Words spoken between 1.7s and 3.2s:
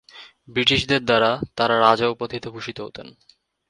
রাজা উপাধিতে ভূষিত হতেন।